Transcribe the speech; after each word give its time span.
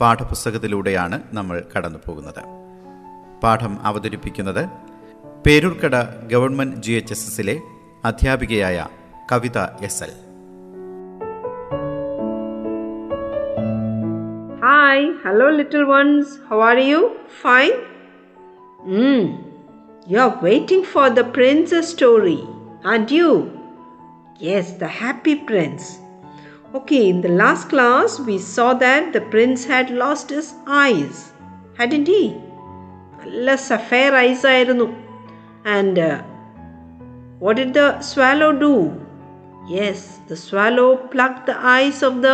പാഠപുസ്തകത്തിലൂടെയാണ് 0.00 1.22
നമ്മൾ 1.32 1.62
കടന്നു 1.72 1.98
പോകുന്നത് 2.06 2.42
പാഠം 3.42 3.78
അവതരിപ്പിക്കുന്നത് 3.82 4.62
Peroorkada 5.46 5.96
government 6.26 6.76
G 6.76 6.92
H 6.92 7.12
S 7.12 7.28
എസിലെ 7.28 7.56
അധ്യാപികയായ 8.04 8.76
Kavitha 9.32 9.58
S 9.80 10.04
L. 10.04 10.12
Hi 14.62 15.06
hello 15.24 15.48
little 15.50 15.82
ones 15.84 16.32
how 16.50 16.62
are 16.62 16.78
you 16.84 17.00
fine 17.42 17.72
you 20.06 20.18
are 20.18 20.32
waiting 20.42 20.84
for 20.84 21.08
the 21.10 21.24
prince 21.30 21.80
story 21.90 22.38
and 22.86 23.12
you 23.12 23.30
yes 24.42 24.72
the 24.80 24.90
happy 25.00 25.34
prince 25.48 25.90
Okay, 26.76 27.12
in 27.12 27.22
the 27.22 27.30
last 27.30 27.70
class, 27.72 28.08
we 28.28 28.38
saw 28.56 28.78
that 28.78 29.14
the 29.14 29.20
prince 29.30 29.62
had 29.72 29.86
lost 29.86 30.32
his 30.32 30.44
eyes, 30.86 31.16
hadn't 31.80 32.08
he? 32.08 32.30
നല്ല 33.20 33.54
sapphire 33.54 34.16
eyes 34.16 34.46
ആയിരുന്നു. 34.46 34.96
And 35.66 36.20
what 37.40 37.60
did 37.60 37.74
the 37.74 38.00
swallow 38.00 38.50
do 38.50 38.92
yes 39.70 40.30
the 40.30 40.34
swallow 40.34 40.94
plug 40.94 41.52
the 41.52 41.54
eyes 41.66 42.04
of 42.04 42.16
the 42.16 42.26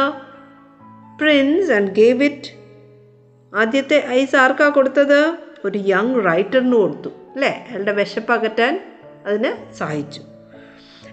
prince 1.21 1.73
and 1.73 1.91
gave 1.91 2.23
it 2.23 2.49
ആദ്യത്തെ 3.55 4.07
eyes 4.09 4.37
ആർക്കാ 4.37 4.69
കൊടുത്തത്? 4.69 5.35
ഒരു 5.65 5.79
young 5.79 6.27
റൈറ്ററിന് 6.27 6.73
കൊടുത്തു. 6.73 7.09
അല്ലേ? 7.09 7.67
അയാളുടെ 7.69 7.93
വിശപ്പ് 7.93 8.33
അകറ്റാൻ 8.33 8.81
അതിന് 9.27 9.73
സഹായിച്ചു. 9.73 10.23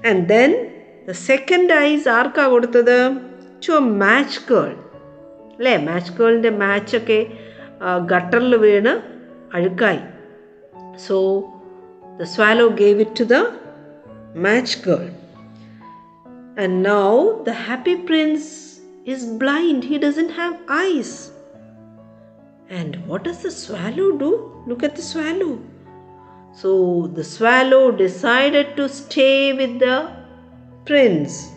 And 0.08 0.30
then 0.30 0.75
the 1.08 1.16
second 1.28 1.75
eyes 1.89 2.08
ആർക്കാ 2.20 2.45
കൊടുത്തത് 2.53 2.98
ടു 3.66 3.73
എ 3.80 3.84
മാച്ച് 4.03 4.42
കേൾ 4.50 4.72
അല്ലേ 5.58 5.75
മാച്ച് 5.89 6.14
കേളിന്റെ 6.20 6.52
മാച്ചൊക്കെ 6.64 7.20
ഗട്ടറിൽ 8.14 8.56
വീണ് 8.66 8.94
അഴുക്കായി 9.58 10.02
so 11.06 11.17
the 12.22 12.28
swallow 12.36 12.67
gave 12.81 13.00
it 13.06 13.20
to 13.22 13.28
the 13.36 13.39
match 14.48 14.76
girl 14.88 15.06
And 16.58 16.81
now 16.81 17.44
the 17.44 17.52
happy 17.52 17.98
prince 17.98 18.80
is 19.06 19.26
blind, 19.26 19.83
he 19.83 19.98
doesn't 19.98 20.30
have 20.31 20.58
eyes. 20.70 21.31
And 22.70 23.06
what 23.08 23.26
does 23.26 23.39
the 23.39 23.52
swallow 23.52 24.17
do? 24.17 24.30
Look 24.66 24.81
at 24.81 24.95
the 24.95 25.02
swallow. 25.02 25.59
So 26.53 27.08
the 27.08 27.26
swallow 27.26 27.92
decided 27.92 28.78
to 28.78 28.88
stay 28.88 29.52
with 29.52 29.80
the 29.80 29.98
prince. 30.86 31.52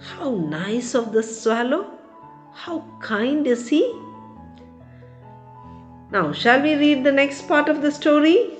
How 0.00 0.30
nice 0.30 0.94
of 0.94 1.12
the 1.12 1.22
swallow! 1.22 1.86
How 2.52 2.84
kind 3.00 3.46
is 3.46 3.68
he? 3.68 3.82
Now, 6.10 6.32
shall 6.32 6.60
we 6.62 6.74
read 6.74 7.04
the 7.04 7.12
next 7.12 7.46
part 7.48 7.68
of 7.68 7.82
the 7.82 7.92
story? 7.92 8.50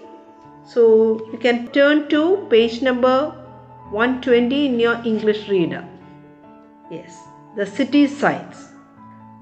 So 0.65 1.29
you 1.33 1.39
can 1.39 1.69
turn 1.69 2.09
to 2.09 2.47
page 2.51 2.83
number 2.83 3.31
120 3.91 4.67
in 4.67 4.81
your 4.81 5.01
English 5.05 5.49
reader. 5.49 5.87
Yes, 6.91 7.19
the 7.57 7.67
city 7.67 8.07
sights. 8.07 8.69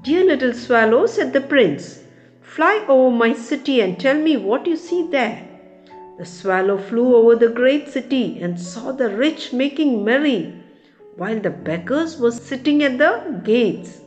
Dear 0.03 0.25
little 0.25 0.53
swallow, 0.53 1.06
said 1.06 1.32
the 1.32 1.41
prince, 1.41 2.00
fly 2.41 2.84
over 2.88 3.15
my 3.15 3.32
city 3.32 3.81
and 3.81 3.99
tell 3.99 4.16
me 4.16 4.37
what 4.37 4.66
you 4.66 4.76
see 4.76 5.06
there. 5.09 5.53
The 6.16 6.25
swallow 6.25 6.78
flew 6.78 7.16
over 7.16 7.34
the 7.34 7.48
great 7.48 7.88
city 7.88 8.38
and 8.41 8.58
saw 8.58 8.92
the 8.92 9.08
rich 9.10 9.52
making 9.52 10.04
merry, 10.04 10.54
while 11.16 11.41
the 11.41 11.50
beggars 11.50 12.20
were 12.20 12.30
sitting 12.30 12.84
at 12.84 12.98
the 12.98 13.41
gates. 13.42 14.00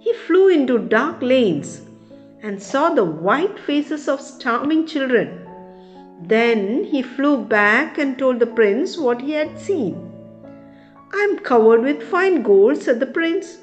He 0.00 0.12
flew 0.12 0.48
into 0.48 0.78
dark 0.78 1.22
lanes 1.22 1.82
and 2.42 2.60
saw 2.60 2.90
the 2.90 3.04
white 3.04 3.58
faces 3.60 4.08
of 4.08 4.20
starving 4.20 4.86
children. 4.86 5.46
Then 6.22 6.82
he 6.84 7.02
flew 7.02 7.44
back 7.44 7.98
and 7.98 8.18
told 8.18 8.40
the 8.40 8.46
prince 8.46 8.98
what 8.98 9.20
he 9.20 9.30
had 9.32 9.56
seen. 9.58 10.12
I 11.12 11.18
am 11.18 11.38
covered 11.38 11.82
with 11.82 12.02
fine 12.02 12.42
gold, 12.42 12.78
said 12.78 12.98
the 12.98 13.06
prince. 13.06 13.58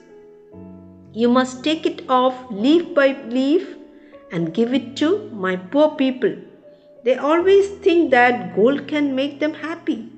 You 1.11 1.27
must 1.27 1.63
take 1.63 1.85
it 1.85 2.03
off 2.09 2.35
leaf 2.49 2.93
by 2.95 3.17
leaf 3.27 3.75
and 4.31 4.53
give 4.53 4.73
it 4.73 4.95
to 4.97 5.29
my 5.33 5.57
poor 5.57 5.91
people. 5.95 6.33
They 7.04 7.16
always 7.16 7.68
think 7.68 8.10
that 8.10 8.54
gold 8.56 8.86
can 8.88 9.14
make 9.14 9.40
them 9.40 9.54
happy. 9.54 10.10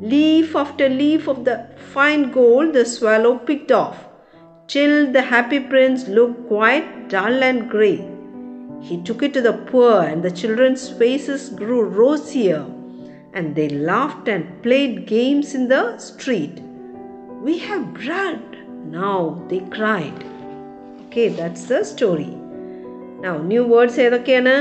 Leaf 0.00 0.54
after 0.54 0.88
leaf 0.88 1.28
of 1.28 1.44
the 1.44 1.56
fine 1.92 2.30
gold 2.30 2.72
the 2.72 2.84
swallow 2.84 3.38
picked 3.38 3.72
off, 3.72 3.98
till 4.66 5.12
the 5.12 5.22
happy 5.22 5.60
prince 5.60 6.08
looked 6.08 6.48
quite 6.48 7.08
dull 7.08 7.42
and 7.42 7.68
grey. 7.68 7.98
He 8.80 8.96
took 9.02 9.22
it 9.22 9.32
to 9.34 9.42
the 9.42 9.52
poor, 9.70 10.00
and 10.02 10.22
the 10.22 10.30
children's 10.30 10.88
faces 10.88 11.48
grew 11.50 11.82
rosier, 11.82 12.64
and 13.32 13.54
they 13.54 13.68
laughed 13.68 14.28
and 14.28 14.62
played 14.62 15.06
games 15.06 15.54
in 15.54 15.68
the 15.68 15.98
street. 15.98 16.60
We 17.42 17.58
have 17.58 17.94
bread. 17.94 18.40
Now 19.00 19.44
they 19.48 19.60
cried. 19.76 20.24
Okay, 21.06 21.28
that's 21.28 21.64
the 21.66 21.84
story. 21.84 22.32
Now, 23.24 23.34
new 23.52 23.64
words 23.74 23.96
ഏതൊക്കെയാണ് 24.04 24.54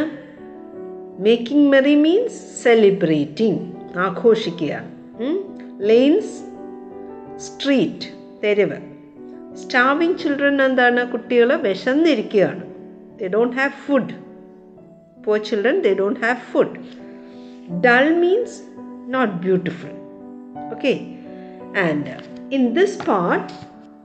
making 1.24 1.68
merry 1.72 1.96
means 2.06 2.40
celebrating 2.64 3.62
ആഘോഷിക്കുക 4.06 4.74
lanes 5.90 6.34
street 7.46 8.08
തെരുവ് 8.42 8.78
starving 9.62 10.18
children 10.22 10.56
എന്താണ് 10.66 11.02
കുട്ടികൾ 11.12 11.50
വിശന്നിരിക്കുകയാണ് 11.68 12.62
they 13.18 13.28
don't 13.28 13.52
have 13.52 13.74
food. 13.74 14.14
Poor 15.24 15.38
children, 15.38 15.82
they 15.82 15.94
don't 15.94 16.18
have 16.18 16.40
food. 16.42 16.70
Dull 17.80 18.14
means 18.14 18.62
not 19.08 19.40
beautiful. 19.40 19.90
Okay, 20.72 20.96
and 21.74 22.04
in 22.50 22.74
this 22.74 22.96
part 22.96 23.52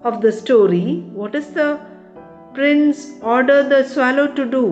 of 0.03 0.21
the 0.21 0.31
story, 0.31 0.85
what 1.13 1.33
does 1.33 1.49
the 1.51 1.69
prince 2.53 3.11
order 3.21 3.59
the 3.63 3.83
swallow 3.83 4.27
to 4.27 4.45
do? 4.45 4.63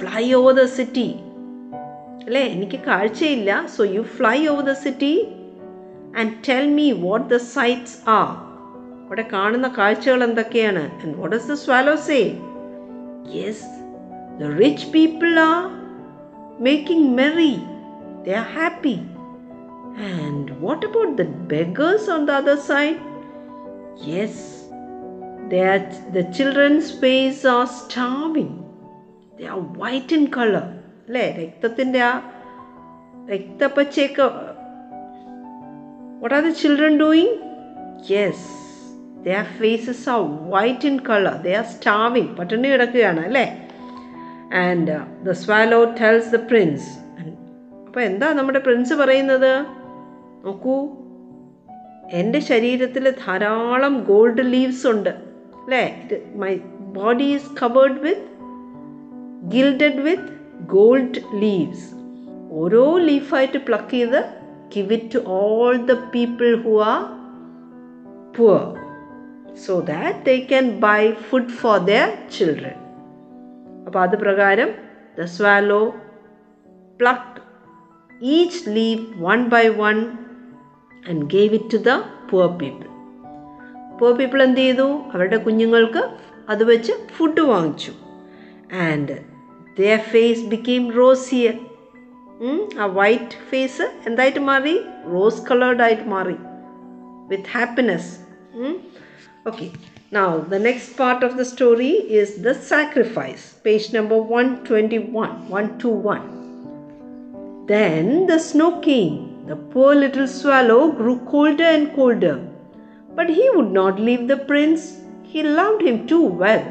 Fly 0.00 0.24
over 0.38 0.52
the 0.60 0.68
city. 0.78 1.08
അല്ലേ 2.26 2.42
എനിക്ക് 2.54 2.78
കാഴ്ചയില്ല 2.88 3.50
so 3.74 3.82
you 3.94 4.02
fly 4.16 4.36
over 4.50 4.62
the 4.70 4.74
city 4.86 5.14
and 6.20 6.32
tell 6.48 6.66
me 6.78 6.86
what 7.04 7.26
the 7.32 7.38
sights 7.54 7.96
ആ 8.16 8.20
അവിടെ 9.04 9.24
കാണുന്ന 9.34 9.68
കാഴ്ചകൾ 9.78 10.22
എന്തൊക്കെയാണ് 10.28 10.84
and 11.02 11.16
what 11.20 11.32
does 11.36 11.50
the 11.54 11.56
swallow 11.64 11.96
say 12.10 12.20
Yes, 13.30 13.58
the 14.38 14.50
rich 14.52 14.90
people 14.90 15.38
are 15.38 15.64
making 16.58 17.14
merry. 17.14 17.54
They 18.24 18.34
are 18.34 18.50
happy. 18.54 18.94
And 19.98 20.58
what 20.60 20.82
about 20.84 21.16
the 21.16 21.24
beggars 21.24 22.08
on 22.08 22.24
the 22.24 22.32
other 22.32 22.56
side? 22.58 22.98
Yes, 24.02 24.64
they 25.50 25.60
are, 25.62 25.82
the 26.10 26.24
children's 26.32 26.90
face 26.90 27.44
They 29.38 29.46
are 29.46 29.62
white 29.80 30.12
in 30.12 30.24
color. 30.38 30.64
അല്ലേ 31.08 31.26
രക്തത്തിന്റെ 31.40 32.00
ആ 32.02 32.12
രക്തപ്പച്ചയൊക്കെ 33.32 34.26
What 36.22 36.32
are 36.32 36.42
the 36.42 36.52
children 36.52 36.92
doing? 36.98 37.28
Yes, 38.04 38.38
their 39.22 39.44
faces 39.58 40.00
are 40.08 40.24
white 40.52 40.84
in 40.84 40.96
color. 41.00 41.34
They 41.44 41.54
are 41.54 41.68
starving. 41.76 42.28
പട്ടിണി 42.38 42.68
കിടക്കുകയാണ് 42.72 43.20
അല്ലേ 43.28 43.44
and 44.62 44.96
the 45.26 45.34
swallow 45.42 45.80
tells 46.00 46.30
the 46.36 46.40
prince 46.50 46.88
അപ്പോൾ 47.86 48.02
എന്താ 48.08 48.28
നമ്മുടെ 48.32 48.62
Prince 48.66 48.94
പറയുന്നത് 48.94 49.52
നോക്കൂ 50.44 50.76
എന്റെ 52.22 52.40
ശരീരത്തിൽ 52.50 53.04
ധാരാളം 53.24 53.94
ഗോൾഡ് 54.10 54.44
ലീവ്സ് 54.54 54.86
ഉണ്ട് 54.92 55.12
അല്ലേ 55.62 55.84
my 56.42 56.52
body 56.98 57.28
is 57.36 57.50
covered 57.62 58.00
with 58.06 58.26
gilded 59.48 60.00
with 60.00 60.32
gold 60.66 61.42
leaves 61.42 61.86
ഓരോ 62.50 62.96
ലീഫായിട്ട് 62.98 63.58
പ്ലക്ക് 63.58 63.90
ചെയ്ത് 63.90 64.20
give 64.76 64.92
it 64.92 65.14
to 65.14 65.18
all 65.26 65.76
the 65.76 65.92
people 65.92 66.62
who 66.62 66.74
are 66.82 66.98
poor 68.36 68.60
so 69.66 69.80
that 69.80 70.18
they 70.24 70.38
can 70.40 70.78
buy 70.78 71.12
food 71.12 71.48
for 71.48 71.78
their 71.78 72.08
children 72.38 72.76
അപ്പോൾ 73.86 74.00
അത് 74.02 74.16
പ്രകാരം 74.16 74.70
the 75.18 75.24
swallow 75.24 75.94
plucked 77.00 77.40
each 78.22 78.70
leave 78.70 79.06
one 79.16 79.48
by 79.48 79.68
one 79.68 79.96
and 81.08 81.26
gave 81.26 81.54
it 81.54 81.72
to 81.72 81.76
the 81.76 82.02
poor 82.30 82.58
people 82.58 82.86
poor 83.98 84.12
people 84.12 84.42
എന്ത് 84.42 84.60
ചെയ്തു? 84.60 85.02
അവരുടെ 85.14 85.36
കുഞ്ഞുങ്ങൾക്ക് 85.36 86.02
അത് 86.48 86.64
വെച്ച് 86.64 86.92
food 87.16 87.40
വാങ്ങിച്ചു. 87.40 87.92
And 88.74 89.27
the 89.80 89.98
face 90.12 90.44
became 90.54 90.84
rosier 91.00 91.54
ആ 92.82 92.86
വൈറ്റ് 93.00 93.38
ഫേസ് 93.50 93.86
എന്തായിട്ട് 94.08 94.42
മാറി 94.50 94.76
റോസ് 95.14 95.42
കളേർഡ് 95.50 95.84
ആയിട്ട് 95.86 96.08
മാറി 96.14 96.38
with 97.30 97.52
happiness 97.56 98.10
okay 99.50 99.68
now 100.12 100.28
the 100.54 100.58
next 100.68 100.96
part 101.02 101.22
of 101.28 101.36
the 101.36 101.46
story 101.52 101.92
is 102.18 102.34
the 102.48 102.56
sacrifice 102.72 103.46
page 103.62 103.94
number 103.98 104.20
one 104.34 104.56
twenty 104.70 105.00
one 105.18 105.30
one 105.54 105.66
two 105.84 105.92
one 106.08 106.20
Then 107.70 108.26
the 108.26 108.38
snow 108.38 108.80
came. 108.80 109.44
The 109.46 109.56
poor 109.56 109.94
little 109.94 110.26
swallow 110.26 110.90
grew 110.90 111.18
colder 111.32 111.64
and 111.64 111.92
colder. 111.94 112.36
But 113.14 113.28
he 113.28 113.50
would 113.50 113.72
not 113.72 114.00
leave 114.00 114.26
the 114.26 114.38
prince. 114.38 114.82
He 115.22 115.42
loved 115.42 115.82
him 115.82 116.06
too 116.06 116.24
well. 116.42 116.64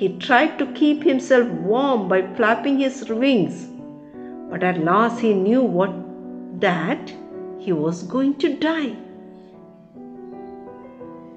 He 0.00 0.08
tried 0.16 0.58
to 0.58 0.64
keep 0.68 1.02
himself 1.02 1.46
warm 1.46 2.08
by 2.08 2.22
flapping 2.34 2.78
his 2.78 3.06
wings. 3.10 3.66
But 4.48 4.62
at 4.62 4.82
last 4.82 5.20
he 5.20 5.34
knew 5.34 5.62
what 5.62 5.92
that 6.58 7.12
he 7.58 7.74
was 7.74 8.02
going 8.04 8.36
to 8.36 8.54
die. 8.54 8.96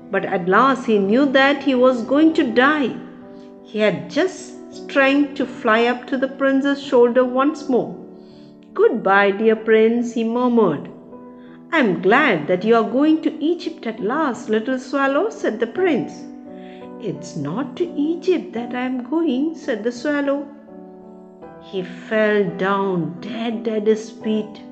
But 0.10 0.24
at 0.24 0.48
last 0.48 0.86
he 0.86 0.98
knew 0.98 1.26
that 1.34 1.64
he 1.64 1.76
was 1.76 2.04
going 2.04 2.34
to 2.36 2.54
die. 2.54 2.96
He 3.66 3.80
had 3.80 4.10
just 4.10 4.74
strength 4.74 5.36
to 5.36 5.46
fly 5.46 5.84
up 5.88 6.08
to 6.08 6.18
the 6.18 6.30
prince's 6.30 6.82
shoulder 6.82 7.26
once 7.26 7.68
more. 7.68 7.94
Goodbye, 8.74 9.32
dear 9.32 9.58
prince, 9.58 10.14
he 10.14 10.24
murmured. 10.24 10.90
I 11.74 11.80
am 11.80 12.02
glad 12.02 12.48
that 12.48 12.64
you 12.64 12.78
are 12.78 12.90
going 12.90 13.22
to 13.24 13.44
Egypt 13.44 13.86
at 13.88 14.00
last, 14.00 14.48
little 14.48 14.80
swallow, 14.80 15.30
said 15.30 15.60
the 15.60 15.68
prince. 15.68 16.14
It's 17.03 17.37
not 17.37 17.77
to 17.77 17.85
Egypt 17.85 18.53
that 18.53 18.75
I 18.75 18.81
am 18.81 19.09
going, 19.09 19.55
said 19.55 19.85
the 19.85 19.93
swallow. 19.93 20.47
He 21.71 21.83
fell 21.83 22.45
down 22.57 23.21
dead 23.21 23.69
at 23.69 23.87
his 23.87 24.11
feet. 24.11 24.63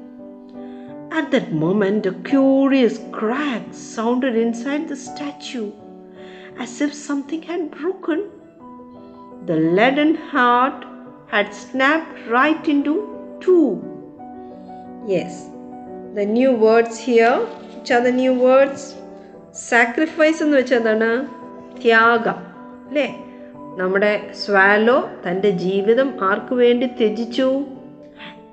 At 1.11 1.31
that 1.31 1.53
moment, 1.53 2.07
a 2.07 2.13
curious 2.13 2.99
crack 3.13 3.63
sounded 3.73 4.37
inside 4.37 4.89
the 4.89 4.97
statue, 4.97 5.73
as 6.59 6.81
if 6.81 6.93
something 6.93 7.43
had 7.43 7.71
broken. 7.71 8.29
The 9.47 9.57
leaden 9.57 10.15
heart 10.17 10.85
had 11.29 11.55
snapped 11.55 12.29
right 12.29 12.69
into 12.69 12.95
two. 13.41 13.65
Yes, 15.07 15.49
the 16.15 16.27
new 16.27 16.53
words 16.53 16.99
here. 16.99 17.37
Which 17.75 17.91
are 17.91 18.01
the 18.01 18.13
new 18.13 18.35
words? 18.35 18.95
Sacrifice 19.71 20.41
എന്ന് 20.45 20.57
വെച്ചാൽ 20.59 20.79
എന്താണ് 20.81 21.11
ത്യാഗം 21.78 22.36
അല്ലേ 22.88 23.26
നമ്മുടെ 23.78 24.32
swallow 24.46 25.10
തന്റെ 25.28 25.50
ജീവിതം 25.50 26.14
ആർക്ക് 26.22 26.56
വേണ്ടി 26.56 26.86
ത്യജിച്ചു? 26.86 27.66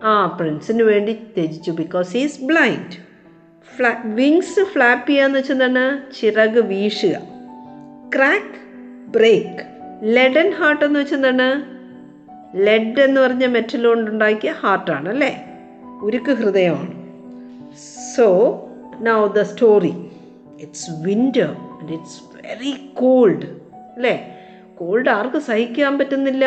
ആ 0.02 0.26
പ്രിൻസിന് 0.26 0.82
വേണ്ടി 0.82 1.12
ത്യജിച്ചു 1.12 1.70
because 1.70 2.16
is 2.16 2.42
blind 2.42 3.08
fla 3.76 3.94
wings 4.04 4.64
flap 4.64 5.08
ചെയ്യാന്ന് 5.08 5.38
വെച്ചാൽ 5.38 5.54
എന്താണ്? 5.54 6.14
ചിറക് 6.14 6.58
വീശുക. 6.58 7.14
ക്രാക്ക് 8.16 8.68
ബ്രേക്ക് 9.16 9.66
ലെഡൻ 10.02 10.50
ഹാർട്ട് 10.50 10.84
എന്ന് 10.84 11.00
വെച്ചാൽ 11.00 11.62
ലെഡ് 12.54 13.00
എന്ന് 13.00 13.20
പറഞ്ഞ 13.20 13.46
മെറ്റൽ 13.46 13.86
കൊണ്ടുണ്ടാക്കിയ 13.86 14.50
ഹാർട്ടാണ് 14.50 15.08
അല്ലേ? 15.08 15.44
ഉരുക്ക് 16.02 16.30
ഹൃദയമാണ്. 16.30 16.98
So 18.16 18.60
now 19.00 19.26
the 19.26 19.42
story 19.42 19.94
it's 20.60 20.90
winter 20.90 21.56
and 21.58 21.92
it's 21.92 22.27
very 22.48 22.90
cold 22.94 23.46
അല്ലേ? 23.96 24.14
കോൾഡ് 24.80 25.08
ആർക്ക് 25.08 25.38
സഹിക്കാൻ 25.38 25.98
പറ്റുന്നില്ല? 25.98 26.46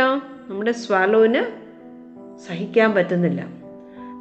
നമ്മുടെ 0.49 0.71
സ്വാലോന് 0.71 1.41
സഹിക്കാൻ 2.47 2.93
പറ്റുന്നില്ല. 2.93 3.41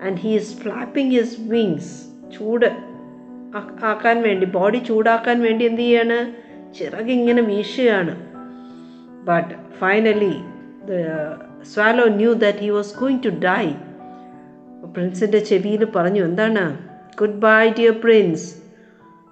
And 0.04 0.18
he 0.18 0.34
is 0.34 0.56
flapping 0.56 1.14
his 1.18 1.36
wings 1.40 2.04
ചൂട് 2.38 2.66
ആക്കാൻ 3.84 4.22
വേണ്ടി 4.22 4.46
ബോഡി 4.46 4.78
ചൂടാക്കാൻ 4.78 5.42
വേണ്ടി 5.42 5.64
എന്ത് 5.64 5.80
ചെയ്യാണ്? 5.80 6.18
ചിറകിങ്ങനെ 6.74 7.42
വീശുകയാണ്. 7.42 8.14
But 9.24 9.54
finally 9.78 10.34
swallow 11.74 12.04
knew 12.04 12.32
that 12.32 12.58
he 12.58 12.68
was 12.68 12.98
going 12.98 13.24
to 13.24 13.28
die 13.28 13.66
പ്രിൻസിന്റെ 14.92 15.38
ചെവിയിൽ 15.38 15.84
പറഞ്ഞു 15.84 16.24
എന്താണ്? 16.24 16.78
Good 17.20 17.40
bye 17.40 17.70
dear 17.70 18.00
prince 18.00 18.54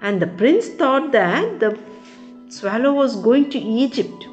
and 0.02 0.20
the 0.20 0.24
prince 0.24 0.80
thought 0.80 1.08
that 1.12 1.60
the 1.60 1.76
swallow 2.56 2.92
was 2.92 3.18
going 3.18 3.50
to 3.54 3.58
Egypt 3.58 4.26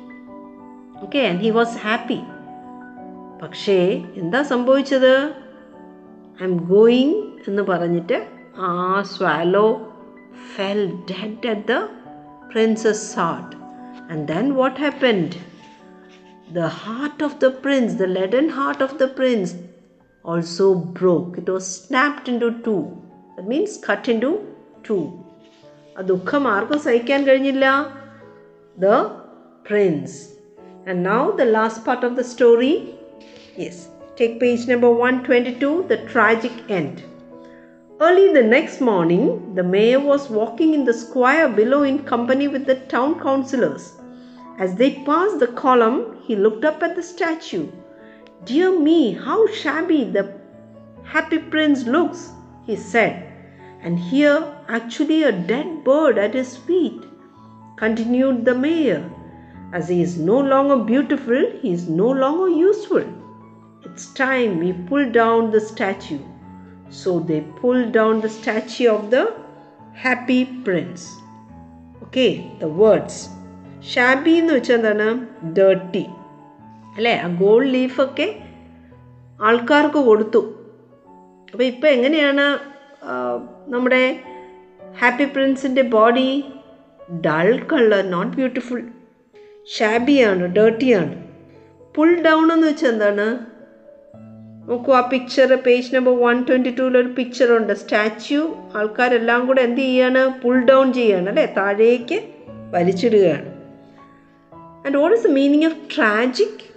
okay 1.04 1.20
and 1.20 1.40
he 1.40 1.50
was 1.50 1.78
happy 1.78 2.22
പക്ഷേ 3.42 4.04
എന്താ 4.16 4.42
സംഭവിച്ചത്? 4.42 5.34
ഐ 6.42 6.44
എം 6.44 6.58
ഗോയിങ് 6.58 7.16
എന്ന് 7.48 7.64
പറഞ്ഞിട്ട് 7.64 8.28
ആ 8.58 9.02
swallow 9.02 9.92
fell 10.56 10.86
dead 11.12 11.48
at 11.48 11.68
the 11.68 11.76
prince's 12.54 13.20
heart 13.20 13.56
and 14.12 14.28
then 14.28 14.54
what 14.54 14.80
happened 14.80 15.32
the 16.50 16.60
the 16.60 16.68
heart 16.68 17.22
of 17.22 17.40
the 17.40 17.50
prince, 17.50 17.96
the 17.96 18.08
leaden 18.08 18.50
heart 18.50 18.82
of 18.82 18.98
the 19.00 19.08
prince, 19.08 19.56
also 20.26 20.76
broke. 21.00 21.38
It 21.38 21.50
was 21.50 21.66
snapped 21.78 22.28
to 22.44 22.50
two. 22.64 22.82
That 23.36 23.46
cut 23.88 24.12
into 24.20 24.40
two 24.90 24.98
ആ 25.98 26.02
ദുഃഖം 26.02 26.48
ആർക്കും 26.48 26.80
സഹിക്കാൻ 26.80 27.28
കഴിഞ്ഞില്ല. 27.28 27.66
the 28.78 29.22
prince. 29.64 30.34
And 30.86 31.02
now 31.02 31.32
the 31.32 31.46
last 31.46 31.86
part 31.86 32.04
of 32.04 32.18
the 32.18 32.24
story. 32.24 32.96
Yes, 33.56 33.88
take 34.18 34.40
page 34.40 34.68
number 34.68 34.90
122 34.90 35.86
The 35.88 36.06
Tragic 36.08 36.52
End. 36.70 37.02
Early 38.02 38.34
the 38.34 38.44
next 38.44 38.82
morning, 38.82 39.56
the 39.56 39.64
mayor 39.64 40.02
was 40.02 40.30
walking 40.30 40.74
in 40.74 40.84
the 40.84 40.94
square 40.94 41.48
below 41.48 41.84
in 41.84 42.04
company 42.04 42.50
with 42.50 42.66
the 42.66 42.76
town 42.76 43.18
councillors. 43.22 43.94
As 44.60 44.76
they 44.76 45.04
passed 45.06 45.40
the 45.40 45.48
column, 45.48 46.18
he 46.24 46.36
looked 46.36 46.66
up 46.66 46.84
at 46.84 46.98
the 46.98 47.04
statue. 47.04 47.70
Dear 48.44 48.78
me, 48.78 49.14
how 49.14 49.48
shabby 49.48 50.04
the 50.04 50.34
happy 51.04 51.38
prince 51.38 51.86
looks, 51.86 52.30
he 52.66 52.76
said. 52.76 53.32
And 53.82 53.98
here, 53.98 54.54
actually, 54.68 55.24
a 55.24 55.32
dead 55.32 55.86
bird 55.86 56.18
at 56.18 56.34
his 56.34 56.58
feet. 56.58 57.05
Continued 57.76 58.46
the 58.46 58.56
mayor. 58.56 59.04
As 59.74 59.90
he 59.90 60.02
is 60.02 60.18
no 60.18 60.40
longer 60.40 60.78
beautiful, 60.84 61.42
he 61.62 61.72
is 61.72 61.90
no 61.90 62.10
longer 62.24 62.50
useful. 62.50 63.06
It's 63.84 64.08
time 64.14 64.60
we 64.60 64.72
pull 64.90 65.12
down 65.12 65.52
the 65.52 65.60
statue. 65.62 66.20
So 66.90 67.20
they 67.20 67.42
pulled 67.62 67.92
down 67.92 68.22
the 68.22 68.30
statue 68.30 68.90
of 68.90 69.10
the 69.10 69.24
happy 69.96 70.42
prince. 70.66 71.04
Okay, 72.04 72.32
the 72.60 72.72
words. 72.84 73.16
Shabi 73.92 74.32
എന്ന് 74.42 74.54
വെച്ചാൽ 74.54 74.76
എന്താണ് 74.78 75.08
dirty 75.58 76.04
അല്ലേ 76.98 77.12
ആ 77.26 77.28
gold 77.42 77.72
ലീഫൊക്കെ 77.74 78.28
ആൾക്കാർക്ക് 79.40 80.02
കൊടുത്തു 80.08 80.42
അപ്പോൾ 81.52 81.66
ഇപ്പോൾ 81.72 81.90
എങ്ങനെയാണ് 81.98 82.46
നമ്മുടെ 83.74 84.02
happy 85.02 85.26
പ്രിൻസിന്റെ 85.36 85.84
body 85.96 86.28
dull 87.14 87.60
colour 87.74 88.12
not 88.12 88.38
beautiful 88.38 88.88
ഷാബിയാണ് 89.78 90.56
ഡേർട്ടിയാണ് 90.56 91.24
പുൾ 91.96 92.22
ഡൗൺ 92.22 92.54
എന്ന് 92.54 92.68
വെച്ചാൽ 92.68 92.90
എന്താണ്? 92.90 93.56
നോക്കൂ 94.70 94.94
ആ 94.94 95.10
picture 95.10 95.56
page 95.56 95.96
number 95.96 96.20
one 96.20 96.46
twenty 96.48 96.70
പിക്ചറുണ്ട് 96.70 97.16
picture 97.16 97.58
ഉണ്ട്. 97.58 97.74
സ്റ്റാച്യു 97.74 98.56
ആൾക്കാരെല്ലാം 98.76 99.48
കൂടെ 99.48 99.62
എന്ത് 99.62 99.82
ചെയ്യാണ്? 99.82 100.42
പുൾ 100.42 100.62
ഡൗൺ 100.62 100.94
ചെയ്യാണ് 100.94 101.30
അല്ലേ? 101.30 101.46
താഴേക്ക് 101.58 102.30
വലിച്ചിടുകയാണ്. 102.72 103.56
And 104.86 104.98
what 104.98 105.18
is 105.18 105.28
the 105.28 105.32
meaning 105.32 105.66
of 105.66 105.96
tragic 105.96 106.76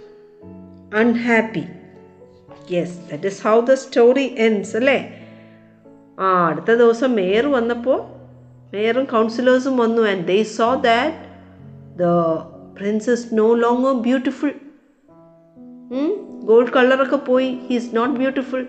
unhappy 0.95 1.63
yes 2.71 3.11
that 3.11 3.27
is 3.27 3.47
how 3.47 3.59
the 3.59 3.73
story 3.73 4.35
ends 4.37 4.77
അല്ലേ? 4.77 5.27
ആ 6.19 6.47
അടുത്ത 6.47 6.71
ദിവസം 6.75 7.13
മേയർ 7.13 7.47
വന്നപ്പോൾ 7.47 8.18
മേയറും 8.73 9.05
കൗൺസിലേഴ്സും 9.05 9.77
വന്നു 9.77 10.01
and 10.01 10.27
they 10.27 10.43
so 10.43 10.73
that 10.73 11.15
the 11.99 12.03
prince is 12.77 13.27
no 13.33 13.53
longer 13.53 13.93
beautiful 13.93 14.51
gold 16.43 16.73
കളറൊക്കെ 16.73 17.15
പോയി. 17.15 17.53
He 17.53 17.75
is 17.75 17.95
not 17.95 18.13
beautiful 18.13 18.67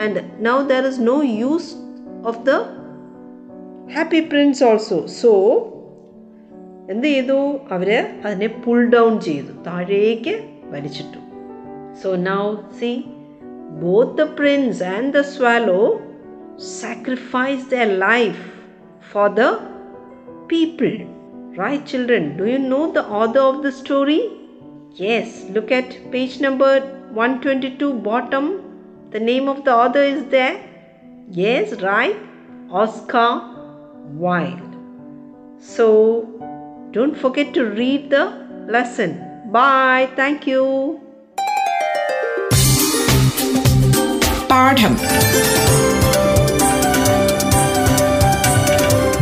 and 0.00 0.46
now 0.46 0.62
there 0.62 0.86
is 0.86 1.00
no 1.00 1.22
use 1.22 1.74
of 2.26 2.38
the 2.46 2.50
happy 3.94 4.20
prince 4.20 4.64
also 4.64 5.06
so 5.06 5.32
എന്ത് 6.90 7.06
ചെയ്തു? 7.06 7.60
അവർ 7.70 8.20
അതിനെ 8.24 8.46
പുൾ 8.46 8.86
ഡൗൺ 8.86 9.20
ചെയ്തു. 9.20 9.52
താഴേക്ക് 9.66 10.48
വലിച്ചിട്ടു. 10.70 11.20
So 12.02 12.16
now 12.16 12.54
see 12.80 13.04
both 13.82 14.22
the 14.22 14.22
prince 14.22 14.82
and 14.82 15.12
the 15.12 15.20
swallow 15.20 16.00
sacrifice 16.80 17.70
the 17.70 17.74
life 17.74 18.57
for 19.12 19.28
the 19.28 19.60
people. 20.48 20.96
Right, 21.56 21.84
children? 21.84 22.36
Do 22.36 22.46
you 22.46 22.58
know 22.58 22.92
the 22.92 23.04
author 23.06 23.40
of 23.40 23.62
the 23.62 23.72
story? 23.72 24.30
Yes, 24.94 25.44
look 25.50 25.72
at 25.72 26.10
page 26.12 26.40
number 26.40 26.80
122, 27.12 27.94
bottom. 27.94 28.46
The 29.10 29.20
name 29.20 29.48
of 29.48 29.64
the 29.64 29.74
author 29.74 30.02
is 30.02 30.24
there. 30.26 30.62
Yes, 31.30 31.80
right? 31.82 32.16
Oscar 32.70 33.30
Wilde. 34.24 34.76
So, 35.58 36.26
don't 36.92 37.16
forget 37.16 37.52
to 37.54 37.64
read 37.66 38.10
the 38.10 38.24
lesson. 38.68 39.24
Bye. 39.50 40.08
Thank 40.16 40.46
you. 40.46 40.64
പാഠം 44.50 44.94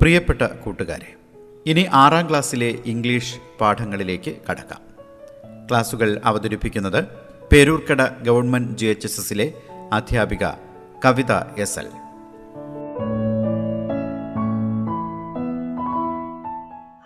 പ്രിയപ്പെട്ട 0.00 0.42
കൂട്ടുകാരെ 0.42 1.16
ഇനി 1.66 1.86
ആറാം 1.92 2.30
ക്ലാസ്സിലെ 2.30 2.78
English 2.86 3.38
പാഠങ്ങളിലേക്ക് 3.60 4.36
കടക്കാം. 4.50 4.82
ക്ലാസുകൾ 5.70 6.20
അവതരിപ്പിക്കുന്നത് 6.24 7.04
Peroorkada 7.52 8.08
government 8.22 8.78
G 8.78 8.86
H 8.86 9.06
S 9.06 9.20
എസിലെ 9.20 9.52
അധ്യാപിക 9.92 10.44
Kavitha 11.04 11.32
S 11.58 11.78
L. 11.78 11.88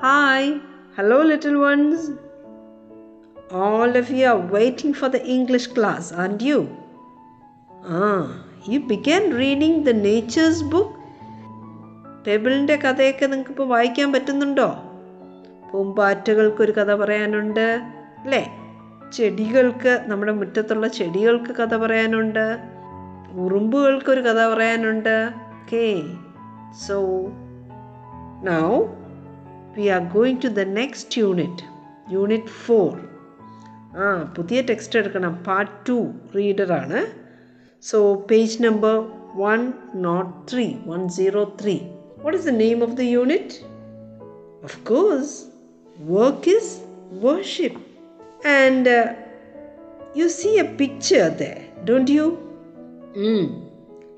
Hi 0.03 0.53
hello 0.99 1.23
little 1.23 1.55
ones 1.55 2.11
all 3.53 3.99
of 3.99 4.13
you 4.13 4.27
are 4.27 4.37
waiting 4.37 4.97
for 4.97 5.11
the 5.11 5.17
English 5.17 5.71
class 5.77 6.15
and 6.15 6.43
you 6.43 6.59
uh 7.73 8.09
you 8.69 8.79
began 8.79 9.39
reading 9.39 9.87
the 9.87 9.91
nature's 9.91 10.65
book 10.65 11.01
ടേബിളിന്റെ 12.26 12.76
കഥയൊക്കെ 12.76 13.26
നിങ്ങൾക്കിപ്പോൾ 13.26 13.69
വായിക്കാൻ 13.69 14.12
പറ്റുന്നുണ്ടോ? 14.12 14.69
പൂമ്പാറ്റകൾക്കൊരു 15.73 16.73
കഥ 16.73 16.95
പറയാനുണ്ട് 16.95 17.67
അല്ലേ? 18.25 18.43
ചെടികൾക്ക് 19.12 20.05
നമ്മുടെ 20.07 20.33
മുറ്റത്തുള്ള 20.33 20.88
ചെടികൾക്ക് 20.88 21.52
കഥ 21.57 21.76
പറയാനുണ്ട് 21.76 22.59
ഉറുമ്പുകൾക്കൊരു 23.33 24.21
കഥ 24.21 24.41
പറയാനുണ്ട്. 24.55 25.31
Okay 25.37 26.02
so 26.87 26.97
now 28.45 28.85
we 29.76 29.87
are 29.87 30.02
going 30.12 30.43
to 30.45 30.49
the 30.49 30.61
next 30.61 31.19
unit 31.19 31.64
unit 32.12 32.55
four 32.64 33.00
ആ 33.97 34.35
പുതിയ 34.37 34.62
ടെക്സ്റ്റ് 34.62 34.99
എടുക്കണം. 34.99 35.35
Part 35.35 35.88
two 35.88 36.12
റീഡറാണ് 36.37 37.00
so 37.83 38.26
page 38.31 38.62
number 38.62 38.97
one 39.35 39.73
not 39.95 40.52
three 40.52 40.75
one 40.87 41.09
zero 41.09 41.45
three 41.62 41.81
what 42.23 42.38
is 42.38 42.45
the 42.45 42.52
name 42.52 42.83
of 42.83 42.97
the 42.97 43.07
unit? 43.23 43.64
Of 44.62 44.85
course, 44.85 45.47
work 45.99 46.47
is 46.47 46.67
worship. 47.11 47.75
And 48.45 48.88
uh, 48.88 49.14
you 50.14 50.29
see 50.29 50.59
a 50.59 50.64
picture 50.64 51.31
there, 51.31 51.62
don't 51.85 52.09
you? 52.09 52.26
Mm. 53.14 53.69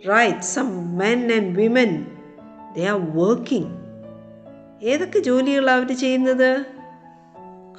Right, 0.07 0.45
some 0.45 0.97
men 0.97 1.31
and 1.31 1.57
women, 1.57 1.91
they 2.75 2.87
are 2.87 3.03
working. 3.23 3.67
ഏതൊക്കെ 4.83 5.19
ജോലികളാണ് 5.19 5.77
അവർ 5.77 5.93
ചെയ്യുന്നത് 5.95 6.51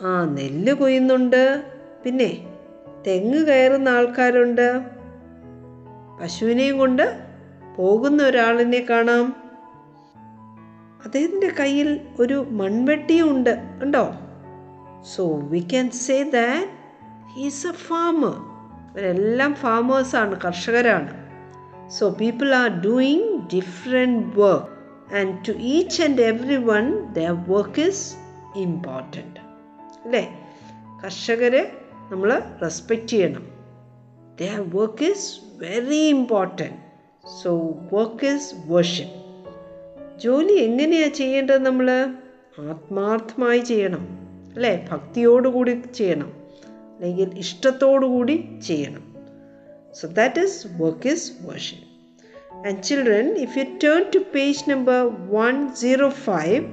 ആ 0.04 0.26
നെല്ല് 0.26 0.74
കൊയ്യുന്നുണ്ട് 0.74 1.42
പിന്നെ 2.04 2.30
തെങ്ങ് 3.08 3.42
കയറുന്ന 3.46 3.90
ആൾക്കാരുണ്ട് 3.90 4.68
പശുവിനെയും 6.20 6.78
കൊണ്ട് 6.78 7.06
പോകുന്ന 7.78 8.24
ഒരാളിനെ 8.24 8.86
കാണാം 8.90 9.45
അദ്ദേഹത്തിന്റെ 11.06 11.54
കയ്യിൽ 11.60 12.00
ഒരു 12.20 12.48
മൺവെട്ടിയും 12.50 13.32
ഉണ്ട് 13.32 13.62
ഉണ്ടോ 13.84 14.14
so 15.16 15.36
we 15.36 15.60
can 15.60 15.90
say 15.90 16.24
that 16.24 16.72
he's 17.36 17.68
a 17.68 17.72
farmer 17.72 18.56
ഇവരെല്ലാം 18.92 19.54
ഫാമേഴ്സാണ് 19.54 20.42
കർഷകരാണ്. 20.42 21.26
So 21.90 22.10
people 22.10 22.56
are 22.56 22.82
doing 22.82 23.40
different 23.56 24.40
work 24.40 25.16
and 25.16 25.48
to 25.48 25.52
each 25.52 26.02
and 26.02 26.22
every 26.22 26.56
one 26.56 27.14
the 27.14 27.20
work 27.48 27.82
is 27.82 28.16
important 28.56 29.40
അല്ലേ? 30.06 30.30
കർഷകരെ 31.04 31.72
നമ്മൾ 32.12 32.42
റെസ്പെക്റ്റ് 32.62 33.08
ചെയ്യണം. 33.08 33.46
The 34.42 34.76
work 34.76 35.04
is 35.04 35.40
very 35.58 36.08
important 36.08 36.78
so 37.44 37.78
work 37.94 38.26
is 38.26 38.56
worship 38.68 39.25
ജോലി 40.24 40.54
എങ്ങനെയാ 40.54 41.08
ചെയ്യേണ്ടത് 41.08 41.66
നമ്മൾ 41.66 41.92
ആത്മാർത്ഥമായി 42.60 43.60
ചെയ്യണം 43.60 44.08
അല്ലേ? 44.56 44.88
ഭക്തിയോടുകൂടി 44.92 45.82
ചെയ്യണം 45.96 46.34
അല്ലെങ്കിൽ 46.96 47.38
ഇഷ്ടത്തോടുകൂടി 47.38 48.50
ചെയ്യണം. 48.68 49.16
So 50.02 50.08
that 50.08 50.40
is 50.40 50.68
work 50.82 51.08
is 51.08 51.32
worship 51.42 51.78
and 52.68 52.84
children 52.84 53.36
if 53.38 53.58
you 53.58 53.64
turn 53.64 54.06
to 54.16 54.20
page 54.36 54.70
number 54.70 55.28
one 55.36 55.76
zero 55.76 56.10
five 56.10 56.66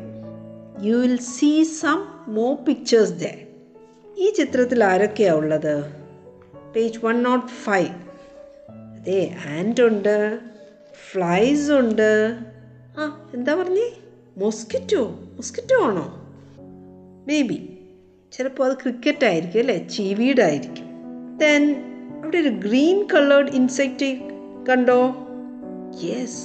you 0.86 0.96
will 0.96 1.16
see 1.16 1.62
some 1.62 2.24
more 2.28 2.54
pictures 2.54 3.12
the 3.12 3.24
ഈ 4.18 4.30
ചിത്രത്തിൽ 4.30 4.84
ആരൊക്കെയാണ് 4.84 5.36
ഉള്ളത്? 5.36 5.84
പേജ് 6.76 6.98
വൺ 7.04 7.22
നോട്ട് 7.22 7.46
ഫൈവ് 7.46 7.88
അതെ 8.96 9.36
ആൻഡ് 9.58 9.80
ഉണ്ട് 9.82 10.40
ഫ്ലൈസ് 11.12 11.70
ഉണ്ട് 11.70 12.38
ആ 12.98 13.30
എന്താ 13.34 13.54
പറഞ്ഞേ? 13.54 13.90
മൊസ്കിറ്റോ 14.36 15.18
മൊസ്കിറ്റോ 15.36 15.84
ആണോ? 15.84 16.28
മേ 17.26 17.42
ബി 17.42 17.78
ചിലപ്പോൾ 18.32 18.70
അത് 18.70 18.76
ക്രിക്കറ്റ് 18.76 19.24
ആയിരിക്കും 19.24 19.58
അല്ലേ? 19.58 19.88
ചീവീടായിരിക്കും 19.88 20.86
ദെൻ 21.36 21.74
അവിടെ 22.22 22.38
ഒരു 22.38 22.48
ഗ്രീൻ 22.48 23.06
കളേർഡ് 23.14 23.48
ഇൻസെക്റ്റ് 23.48 24.18
കണ്ടോ? 24.68 25.14
യെസ് 26.02 26.42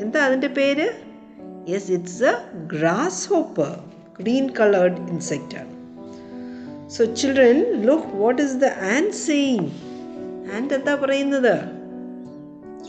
എന്താ 0.00 0.20
അതിന്റെ 0.20 0.46
പേര്? 0.46 0.92
Yes 1.68 1.90
it's 1.90 2.24
a 2.24 2.32
hopper 3.28 3.84
green 4.20 4.50
coloured 4.60 4.98
insect 4.98 5.58
ആണ്. 5.58 5.76
So 6.90 7.04
children 7.04 7.82
look 7.82 8.16
what 8.16 8.42
is 8.42 8.54
the 8.54 8.64
ant 8.64 9.12
saying 9.12 9.70
and 10.52 10.74
എന്താ 10.74 10.94
പറയുന്നത്? 10.94 11.58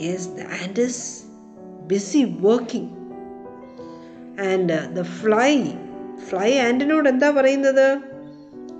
Yes 0.02 0.30
the 0.30 0.40
ant 0.40 0.82
is 0.82 1.27
busy 1.88 2.38
working 2.40 2.90
and 4.42 4.96
the 4.96 5.02
fly 5.02 5.64
fly 6.30 6.60
ആൻഡിനോട് 6.60 7.10
എന്താ 7.10 7.32
പറയുന്നത്? 7.32 7.98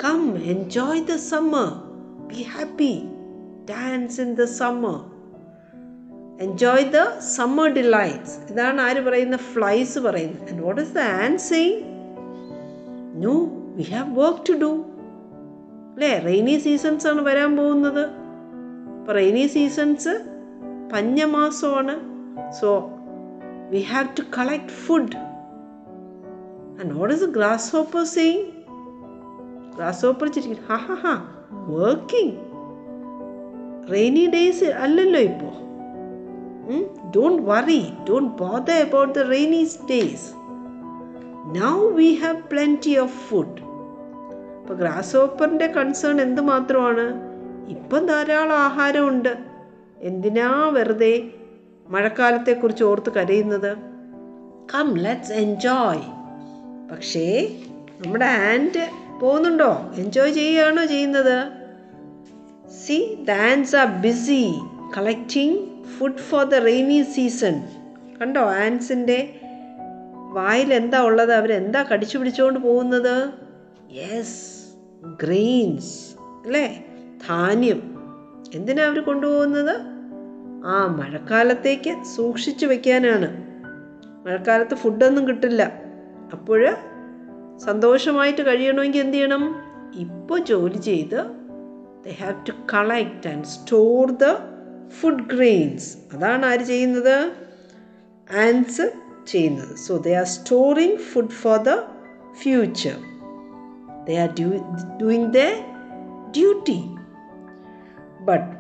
Come 0.04 0.38
enjoy 0.38 1.04
the 1.04 1.16
summer 1.16 1.70
be 2.28 2.42
happy 2.42 3.04
dance 3.70 4.22
in 4.22 4.34
the 4.34 4.44
summer 4.44 4.98
enjoy 6.42 6.86
the 6.86 7.20
summer 7.20 7.68
delights 7.74 8.52
ഇതാണ് 8.52 8.82
ആര് 8.82 9.06
പറയുന്ന 9.06 9.38
flies 9.38 10.00
പറയുന്നത്. 10.00 10.52
And 10.52 10.64
what 10.64 10.82
is 10.82 10.94
the 10.94 11.00
ant 11.00 11.38
saying 11.38 11.80
no 13.24 13.34
we 13.76 13.84
have 13.84 14.20
work 14.20 14.40
to 14.50 14.54
do 14.54 14.86
അല്ലേ? 15.94 16.20
Rainy 16.20 16.58
seasons 16.58 17.08
ആണ് 17.08 17.22
വരാൻ 17.22 17.58
പോകുന്നത്. 17.58 18.06
അപ്പോൾ 19.00 19.14
rainy 19.14 19.48
seasons 19.48 20.14
പഞ്ഞമാസമാണ്. 20.94 21.96
So 22.62 22.97
we 23.72 23.82
have 23.84 24.10
to 24.18 24.24
collect 24.36 24.70
food. 24.72 25.10
And 26.80 26.90
what 26.98 27.12
is 27.12 27.22
the 27.26 27.32
grasshopper 27.38 28.04
saying? 28.16 28.44
Grasshopper 29.78 30.28
ചിരിക്കുന്നു. 30.36 30.66
ഹാ 30.70 30.78
ഹാ 30.88 30.96
ഹാ 31.04 31.14
വർക്കിംഗ് 31.76 32.36
റെയിനി 33.94 34.26
ഡേയ്സ് 34.36 34.70
അല്ലല്ലോ 34.84 35.22
ഇപ്പോൾ 35.32 35.54
don't 37.16 37.42
worry 37.50 37.82
don't 38.08 38.32
bother 38.44 38.78
about 38.86 39.14
the 39.18 39.24
rainy 39.36 39.62
days 39.92 40.28
now 41.60 41.76
we 42.00 42.10
have 42.24 42.40
plenty 42.52 42.96
of 43.04 43.18
food 43.28 43.58
ഇപ്പോൾ 44.60 44.78
ഗ്രാസ് 44.82 45.16
ഹോപ്പറിന്റെ 45.18 45.68
concern 45.78 46.18
എന്ത് 46.28 46.42
മാത്രമാണ് 46.52 47.06
ഇപ്പം 47.76 48.02
ധാരാളം 48.12 48.58
ആഹാരമുണ്ട്. 48.68 49.34
എന്തിനാ 50.10 50.50
വെറുതെ 50.76 51.14
മഴക്കാലത്തെക്കുറിച്ച് 51.90 52.84
ഓർത്ത് 52.84 53.14
കരയുന്നത്? 53.14 53.78
കം 54.74 54.98
ലെറ്റ്സ് 54.98 55.32
എൻജോയ് 55.32 56.04
പക്ഷേ 56.92 57.56
നമ്മുടെ 58.06 58.26
ആൻഡ് 58.26 58.90
പോകുന്നുണ്ടോ? 59.20 59.92
എൻജോയ് 59.96 60.32
ചെയ്യുകയാണോ 60.32 60.86
ചെയ്യുന്നത്? 60.86 61.48
See 62.86 63.18
the 63.28 63.32
ants 63.32 63.76
are 63.76 63.88
busy 64.02 64.54
collecting 64.98 65.86
food 65.86 66.18
for 66.18 66.44
the 66.44 66.56
rainy 66.56 67.02
season 67.02 67.64
കണ്ടോ 68.22 68.42
ആൻസിന്റെ 68.42 69.40
വായിൽ 70.34 70.74
എന്താ 70.74 71.02
ഉള്ളത്? 71.02 71.34
അവരെന്താ 71.34 71.84
കടിച്ചു 71.84 72.18
പിടിച്ചുകൊണ്ട് 72.18 72.60
പോകുന്നത്? 72.60 73.30
യെസ് 73.92 74.58
ഗ്രെയിൻസ് 75.24 76.16
അല്ലേ? 76.46 76.86
ധാന്യം. 77.30 77.98
എന്തിനാ 78.54 78.84
അവർ 78.84 79.04
കൊണ്ടുപോകുന്നത്? 79.04 79.97
ആ 80.68 80.88
മഴക്കാലത്തേക്ക് 80.88 82.04
സൂക്ഷിച്ചു 82.04 82.66
വെക്കാനാണ്. 82.66 83.28
മഴക്കാലത്ത് 84.26 84.76
ഫുഡൊന്നും 84.76 85.28
കിട്ടില്ല. 85.28 85.64
അപ്പോൾ 86.34 86.76
സന്തോഷമായിട്ട് 87.58 88.42
കഴിയണമെങ്കിൽ 88.42 89.00
എന്ത് 89.00 89.14
ചെയ്യണം? 89.14 89.56
ഇപ്പോൾ 89.96 90.40
ജോലി 90.40 90.78
ചെയ്ത് 90.78 91.18
they 92.06 92.12
have 92.12 92.46
to 92.48 92.52
collect 92.74 93.28
and 93.28 93.46
store 93.46 94.12
the 94.12 94.24
food 94.90 95.24
grains 95.24 95.98
അതാണ് 96.14 96.46
ആര് 96.46 96.60
ചെയ്യുന്നത്? 96.60 97.32
ആൻസ് 98.38 98.92
ചെയ്യുന്നത്. 99.28 99.76
So 99.76 99.98
they 99.98 100.14
are 100.14 100.26
storing 100.26 100.98
food 100.98 101.30
for 101.30 101.58
the 101.58 101.76
future 102.42 102.96
they 104.06 104.18
are 104.18 104.30
doing 105.02 105.34
the 105.34 105.38
duty 106.38 106.84
but 108.22 108.57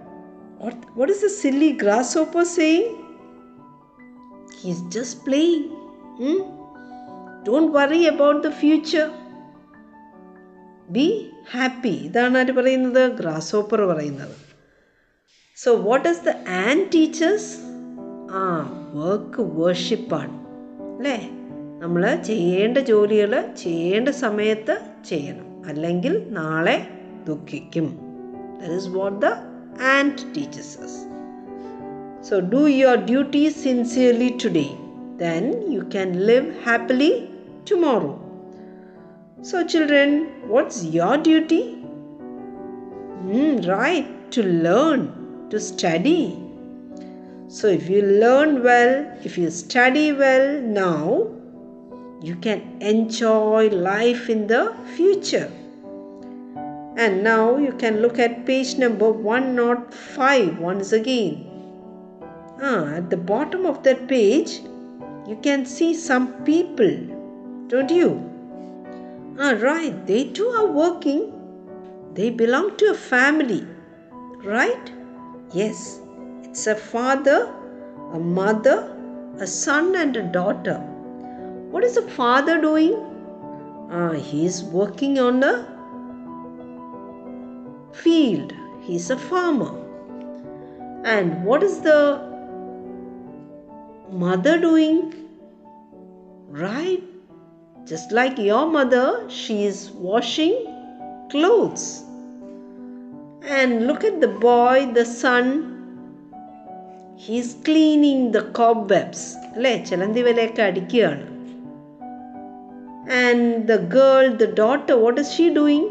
what 0.59 1.09
is 1.09 1.21
the 1.21 1.29
silly 1.31 1.73
grasshopper 1.73 2.45
saying? 2.45 2.87
He's 4.61 4.81
just 4.89 5.23
playing. 5.25 5.69
Hmm? 6.17 6.39
Don't 7.43 7.71
worry 7.71 8.05
about 8.07 8.43
the 8.43 8.51
future. 8.63 9.07
Be 10.95 11.05
happy 11.51 11.91
ഇതാണ് 12.07 12.37
ആര് 12.37 12.51
പറയുന്നത് 12.57 13.01
grass 13.15 13.49
ഓപ്പർ 13.55 13.79
പറയുന്നത് 13.85 14.35
so 15.57 15.69
what 15.87 16.05
is 16.09 16.21
the 16.27 16.33
ant 16.59 16.85
teaches 16.93 17.49
ആ 18.39 18.43
work 18.93 19.43
വേർഷിപ്പാണ് 19.57 20.35
അല്ലേ 20.91 21.17
നമ്മൾ 21.81 22.03
ചെയ്യേണ്ട 22.29 22.77
ജോലികൾ 22.91 23.33
ചെയ്യേണ്ട 23.63 24.09
സമയത്ത് 24.23 24.75
ചെയ്യണം 25.09 25.49
അല്ലെങ്കിൽ 25.69 26.15
നാളെ 26.39 26.77
ദുഃഖിക്കും 27.27 27.89
that 28.61 28.77
is 28.79 28.89
what 28.97 29.19
the 29.25 29.33
and 29.79 30.17
teaches 30.33 30.77
us. 30.77 31.05
So, 32.21 32.41
do 32.41 32.67
your 32.67 32.97
duty 32.97 33.49
sincerely 33.49 34.31
today, 34.31 34.75
then 35.17 35.71
you 35.71 35.83
can 35.83 36.25
live 36.25 36.61
happily 36.63 37.31
tomorrow. 37.65 38.19
So, 39.41 39.65
children, 39.65 40.47
what's 40.47 40.83
your 40.83 41.17
duty? 41.17 41.83
Mm, 43.23 43.67
right, 43.67 44.31
to 44.31 44.43
learn, 44.43 45.49
to 45.49 45.59
study. 45.59 46.43
So, 47.47 47.67
if 47.67 47.89
you 47.89 48.01
learn 48.01 48.63
well, 48.63 49.17
if 49.23 49.37
you 49.37 49.49
study 49.49 50.11
well 50.11 50.61
now, 50.61 51.27
you 52.21 52.35
can 52.35 52.81
enjoy 52.81 53.69
life 53.69 54.29
in 54.29 54.47
the 54.47 54.75
future. 54.95 55.51
And 57.03 57.23
now 57.23 57.57
you 57.57 57.73
can 57.73 58.01
look 58.01 58.17
at 58.17 58.47
page 58.47 58.77
number 58.79 59.11
105 59.11 60.57
once 60.57 60.93
again. 60.93 61.43
Ah, 62.59 62.95
at 62.95 63.11
the 63.11 63.17
bottom 63.17 63.67
of 63.67 63.83
that 63.83 64.07
page, 64.07 64.61
you 65.27 65.35
can 65.43 65.63
see 65.63 65.93
some 65.93 66.25
people, 66.43 66.95
don't 67.67 67.91
you? 67.91 68.09
Ah, 69.39 69.51
right, 69.67 70.07
they 70.07 70.23
too 70.39 70.47
are 70.47 70.65
working. 70.65 71.21
They 72.15 72.31
belong 72.31 72.75
to 72.77 72.89
a 72.89 72.95
family, 72.95 73.61
right? 74.43 74.91
Yes, 75.53 75.99
it's 76.41 76.65
a 76.65 76.75
father, 76.75 77.39
a 78.11 78.17
mother, 78.17 78.91
a 79.37 79.45
son, 79.45 79.95
and 79.95 80.17
a 80.17 80.23
daughter. 80.23 80.79
What 81.69 81.83
is 81.83 81.93
the 81.93 82.09
father 82.19 82.59
doing? 82.59 82.93
Ah, 83.91 84.13
he 84.13 84.47
is 84.47 84.63
working 84.63 85.19
on 85.19 85.43
a 85.43 85.76
field. 88.06 88.52
He's 88.82 89.10
a 89.10 89.16
farmer. 89.18 89.72
And 91.04 91.44
what 91.44 91.62
is 91.62 91.80
the 91.80 92.00
mother 94.10 94.58
doing? 94.58 95.14
Right? 96.48 97.02
Just 97.84 98.12
like 98.12 98.38
your 98.38 98.66
mother, 98.66 99.28
she 99.28 99.64
is 99.64 99.90
washing 99.90 100.54
clothes. 101.30 102.04
And 103.42 103.86
look 103.86 104.04
at 104.04 104.20
the 104.20 104.28
boy, 104.28 104.90
the 104.92 105.04
son. 105.04 105.46
He's 107.16 107.54
cleaning 107.64 108.32
the 108.32 108.42
cobwebs. 108.58 109.22
അല്ലേ 109.54 109.72
ചിലന്തി 109.88 110.22
വലയൊക്കെ 110.26 110.62
അടിക്കുകയാണ് 110.68 111.24
and 113.24 113.44
the 113.70 113.74
girl 113.96 114.24
the 114.42 114.46
daughter 114.60 114.94
what 115.02 115.20
is 115.22 115.32
she 115.36 115.46
doing 115.58 115.90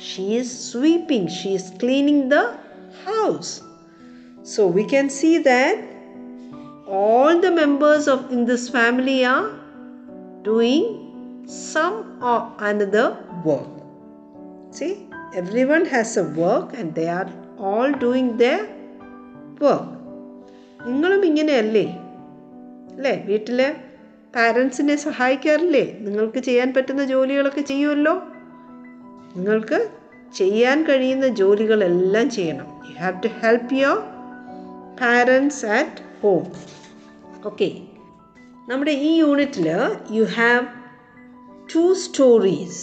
She 0.00 0.36
is 0.36 0.48
sweeping, 0.70 1.28
she 1.28 1.54
is 1.54 1.72
cleaning 1.78 2.28
the 2.28 2.44
house. 3.04 3.62
So 4.42 4.66
we 4.66 4.84
can 4.84 5.10
see 5.10 5.38
that 5.38 5.76
all 6.88 7.40
the 7.40 7.50
members 7.50 8.08
of 8.08 8.32
in 8.32 8.44
this 8.46 8.68
family 8.68 9.24
are 9.24 9.50
doing 10.42 11.44
some 11.46 11.96
or 12.22 12.38
another 12.58 13.06
work. 13.44 13.68
See, 14.70 15.06
everyone 15.34 15.84
has 15.86 16.16
a 16.16 16.24
work 16.24 16.72
and 16.78 16.94
they 16.94 17.08
are 17.08 17.30
all 17.58 17.92
doing 18.06 18.28
their 18.36 18.62
work. 19.60 19.88
നിങ്ങളും 20.86 21.22
ഇങ്ങനെയല്ലേ 21.28 21.86
അല്ലേ 22.94 23.14
വീട്ടിലെ 23.28 23.66
പാരൻസിനെ 24.34 24.94
സഹായിക്കാറില്ലേ 25.04 25.82
നിങ്ങൾക്ക് 26.04 26.40
ചെയ്യാൻ 26.46 26.68
പറ്റുന്ന 26.76 27.02
ജോലികളൊക്കെ 27.12 27.62
ചെയ്യുമല്ലോ 27.70 28.14
നിങ്ങൾക്ക് 29.34 29.78
ചെയ്യാൻ 30.34 30.82
കഴിയുന്ന 30.82 31.26
ജോലികളെല്ലാം 31.28 32.30
ചെയ്യണം. 32.30 32.68
You 32.88 32.94
have 32.98 33.22
to 33.22 33.28
help 33.40 33.74
your 33.74 33.98
parents 35.00 35.66
at 35.66 36.02
home 36.22 36.44
okay 37.44 37.68
നമ്മുടെ 38.68 38.92
ഈ 38.92 39.18
യൂണിറ്റിൽ 39.18 39.68
you 40.10 40.24
have 40.24 40.66
two 41.74 41.94
stories 41.94 42.82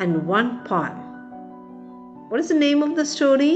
and 0.00 0.16
one 0.32 0.50
pan 0.70 0.92
what 2.28 2.44
is 2.44 2.52
the 2.52 2.58
name 2.58 2.84
of 2.84 2.96
the 2.96 3.02
story 3.02 3.54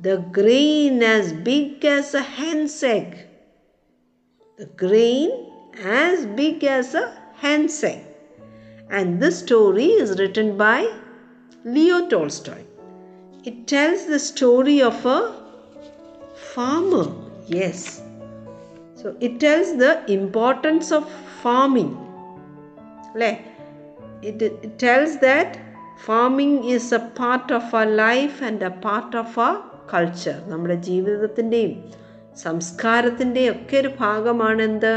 the 0.00 0.14
grain 0.38 1.04
as 1.04 1.34
big 1.34 1.88
as 1.88 2.16
a 2.16 2.24
hen's 2.40 2.84
egg 2.86 3.16
the 4.58 4.68
grain 4.86 5.30
as 5.96 6.26
big 6.26 6.68
as 6.68 6.96
a 6.96 7.06
hen's 7.40 7.84
egg 7.84 8.04
and 8.90 9.22
this 9.22 9.38
story 9.38 9.86
is 10.02 10.18
written 10.18 10.56
by 10.56 10.78
Leo 11.64 12.08
Tolstoy. 12.08 12.62
It 13.44 13.66
tells 13.66 14.06
the 14.06 14.18
story 14.18 14.82
of 14.82 15.06
a 15.06 15.18
farmer. 16.34 17.06
Yes. 17.46 18.02
So 18.94 19.16
it 19.20 19.40
tells 19.40 19.76
the 19.76 19.92
importance 20.10 20.92
of 20.92 21.10
farming. 21.42 21.96
It, 24.22 24.42
it 24.42 24.78
tells 24.78 25.18
that 25.18 25.58
farming 25.98 26.64
is 26.64 26.92
a 26.92 26.98
part 26.98 27.50
of 27.50 27.72
our 27.72 27.86
life 27.86 28.42
and 28.42 28.62
a 28.62 28.70
part 28.70 29.14
of 29.14 29.38
our 29.38 29.56
culture. 29.86 30.38
നമ്മുടെ 30.48 30.76
ജീവിതത്തിന്റെയും 30.88 31.72
സംസ്കാരത്തിന്റെയും 32.44 33.54
ഒക്കെ 33.54 33.76
ഒരു 33.76 33.90
ഭാഗമാണ് 34.02 34.62
എന്ത് 34.70 34.92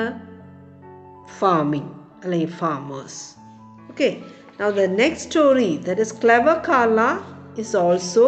farming 1.39 1.91
അല്ലെങ്കിൽ 2.23 2.51
farmers 2.62 3.21
Okay, 3.93 4.23
now 4.60 4.71
the 4.71 4.88
next 4.88 5.29
story 5.29 5.77
that 5.77 5.99
is 5.99 6.12
Clever 6.12 6.62
Carla 6.65 7.23
is 7.58 7.75
also 7.75 8.25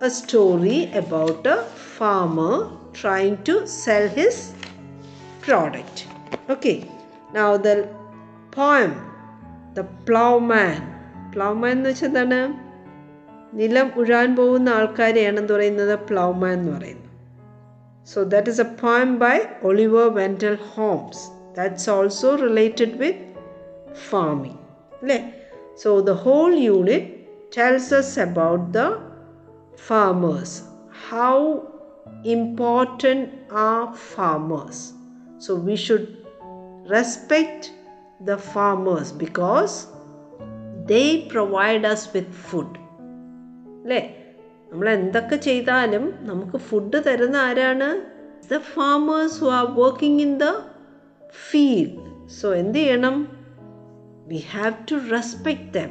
a 0.00 0.08
story 0.08 0.88
about 0.94 1.44
a 1.46 1.56
farmer 1.96 2.70
trying 2.92 3.42
to 3.42 3.66
sell 3.66 4.06
his 4.10 4.52
product. 5.40 6.06
Okay, 6.48 6.88
now 7.32 7.56
the 7.58 7.88
poem 8.52 8.92
The 9.74 9.84
Plowman. 10.06 10.80
Plowman 11.32 11.76
എന്ന് 11.76 11.90
വെച്ചാൽ 11.90 12.08
എന്താണ് 12.08 12.40
നിലം 13.52 13.88
ഉഴാൻ 13.96 14.28
പോകുന്ന 14.36 14.68
ആൾക്കാരെയാണ് 14.70 15.38
എന്ത് 15.42 15.52
പറയുന്നത് 15.52 15.94
പ്ലൗമാൻ 16.08 16.52
എന്ന് 16.52 16.72
പറയുന്നത് 16.72 17.08
so 18.12 18.20
that 18.34 18.50
is 18.50 18.60
a 18.60 18.70
poem 18.82 19.12
by 19.18 19.36
Oliver 19.62 20.06
Wendell 20.20 20.56
Holmes 20.74 21.22
that's 21.58 21.90
also 21.96 22.30
related 22.46 22.96
with 23.02 23.31
farming. 24.10 24.58
അല്ലേ 25.02 25.18
So 25.82 25.90
the 26.00 26.16
whole 26.24 26.54
unit 26.76 27.04
tells 27.50 27.86
us 27.92 28.10
about 28.18 28.62
the 28.72 28.88
farmers. 29.86 30.50
How 31.10 31.38
important 32.36 33.22
are 33.66 33.84
farmers? 34.12 34.78
So 35.38 35.50
we 35.68 35.76
should 35.84 36.06
respect 36.86 37.72
the 38.20 38.38
farmers 38.54 39.10
because 39.24 39.74
they 40.86 41.08
provide 41.34 41.84
us 41.94 42.02
with 42.14 42.28
food. 42.46 42.70
അല്ലേ 43.84 44.00
നമ്മൾ 44.70 44.86
എന്തൊക്കെ 44.98 45.36
ചെയ്താലും 45.48 46.04
നമുക്ക് 46.20 46.58
food 46.66 46.98
തരുന്ന 47.06 47.36
ആരാണ് 47.48 47.88
the 48.52 48.58
farmers 48.74 49.38
who 49.42 49.48
are 49.58 49.64
working 49.80 50.22
in 50.26 50.32
the 50.44 50.48
field 51.48 51.98
so 52.38 52.48
എന്ത് 52.62 52.78
ചെയ്യണം 52.78 53.16
we 54.32 54.38
have 54.50 54.76
to 54.90 54.98
respect 55.08 55.72
them. 55.72 55.90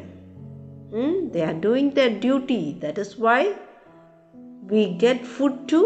Hmm? 0.94 1.30
They 1.34 1.44
are 1.44 1.58
doing 1.66 1.92
their 1.92 2.10
duty. 2.10 2.78
That 2.80 2.98
is 2.98 3.18
why 3.18 3.54
we 4.64 4.86
get 5.04 5.28
food 5.34 5.68
to 5.74 5.82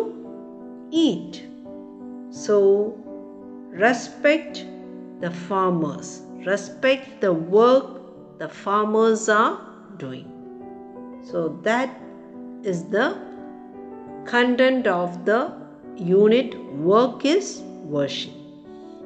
eat. 0.92 1.44
So, 2.30 2.58
respect 3.86 4.66
the 5.20 5.32
farmers, 5.32 6.22
respect 6.46 7.20
the 7.20 7.34
work 7.34 8.40
the 8.40 8.48
farmers 8.48 9.28
are 9.28 9.60
doing. 9.98 10.32
So, 11.32 11.60
that 11.64 12.00
is 12.64 12.86
the 12.86 13.18
content 14.26 14.88
of 14.88 15.26
the 15.26 15.42
unit 15.98 16.58
work 16.94 17.26
is 17.26 17.62
worship. 17.98 18.34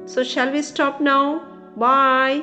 So, 0.06 0.22
shall 0.22 0.52
we 0.52 0.62
stop 0.62 1.00
now? 1.00 1.26
Bye. 1.76 2.42